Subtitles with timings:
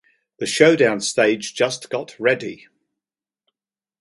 [0.39, 2.67] The showdown stage just got ready!